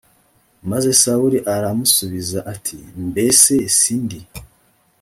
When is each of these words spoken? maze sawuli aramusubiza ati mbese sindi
maze 0.69 0.89
sawuli 1.01 1.39
aramusubiza 1.55 2.39
ati 2.53 2.77
mbese 3.07 3.53
sindi 3.79 4.19